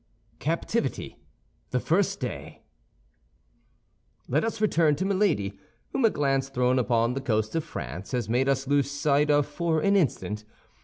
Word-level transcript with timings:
CAPTIVITY: 0.39 1.19
THE 1.69 1.79
FIRST 1.79 2.19
DAY 2.19 2.63
Let 4.27 4.43
us 4.43 4.59
return 4.59 4.95
to 4.95 5.05
Milady, 5.05 5.59
whom 5.91 6.05
a 6.05 6.09
glance 6.09 6.49
thrown 6.49 6.79
upon 6.79 7.13
the 7.13 7.21
coast 7.21 7.53
of 7.55 7.63
France 7.63 8.11
has 8.11 8.27
made 8.27 8.49
us 8.49 8.65
lose 8.67 8.89
sight 8.89 9.29
of 9.29 9.45
for 9.45 9.79
an 9.79 9.95
instant. 9.95 10.43